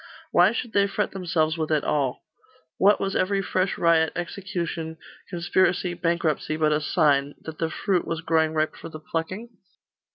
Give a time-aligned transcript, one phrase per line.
[0.31, 2.23] Why should they fret themselves with it all?
[2.79, 4.97] What was every fresh riot, execution,
[5.29, 9.49] conspiracy, bankruptcy, but a sign that the fruit was growing ripe for the plucking?